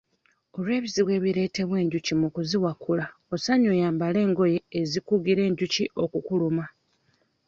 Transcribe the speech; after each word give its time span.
Olw'ebizibu 0.57 1.09
ebireetebwa 1.17 1.75
enjuki 1.83 2.13
mu 2.21 2.27
kuziwakula 2.35 3.05
osaanye 3.33 3.67
oyambale 3.75 4.17
engoye 4.25 4.57
ezikugira 4.79 5.41
enjuki 5.49 5.83
okukuluma. 6.03 6.65